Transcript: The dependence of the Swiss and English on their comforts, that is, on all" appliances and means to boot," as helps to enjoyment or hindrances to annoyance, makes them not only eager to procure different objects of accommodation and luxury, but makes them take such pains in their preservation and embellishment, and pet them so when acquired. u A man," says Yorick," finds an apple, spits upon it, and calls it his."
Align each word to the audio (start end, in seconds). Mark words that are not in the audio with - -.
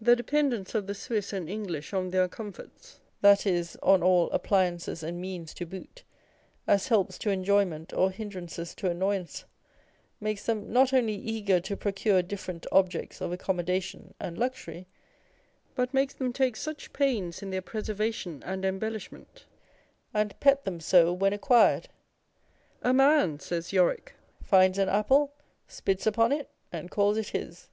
The 0.00 0.14
dependence 0.14 0.76
of 0.76 0.86
the 0.86 0.94
Swiss 0.94 1.32
and 1.32 1.50
English 1.50 1.92
on 1.92 2.10
their 2.10 2.28
comforts, 2.28 3.00
that 3.20 3.44
is, 3.48 3.76
on 3.82 4.00
all" 4.00 4.30
appliances 4.30 5.02
and 5.02 5.20
means 5.20 5.52
to 5.54 5.66
boot," 5.66 6.04
as 6.68 6.86
helps 6.86 7.18
to 7.18 7.30
enjoyment 7.30 7.92
or 7.92 8.12
hindrances 8.12 8.76
to 8.76 8.88
annoyance, 8.88 9.44
makes 10.20 10.46
them 10.46 10.72
not 10.72 10.92
only 10.92 11.16
eager 11.16 11.58
to 11.58 11.76
procure 11.76 12.22
different 12.22 12.64
objects 12.70 13.20
of 13.20 13.32
accommodation 13.32 14.14
and 14.20 14.38
luxury, 14.38 14.86
but 15.74 15.92
makes 15.92 16.14
them 16.14 16.32
take 16.32 16.54
such 16.54 16.92
pains 16.92 17.42
in 17.42 17.50
their 17.50 17.60
preservation 17.60 18.44
and 18.46 18.64
embellishment, 18.64 19.46
and 20.14 20.38
pet 20.38 20.64
them 20.64 20.78
so 20.78 21.12
when 21.12 21.32
acquired. 21.32 21.88
u 22.84 22.90
A 22.90 22.94
man," 22.94 23.40
says 23.40 23.72
Yorick," 23.72 24.14
finds 24.44 24.78
an 24.78 24.88
apple, 24.88 25.32
spits 25.66 26.06
upon 26.06 26.30
it, 26.30 26.48
and 26.70 26.88
calls 26.88 27.16
it 27.16 27.30
his." 27.30 27.68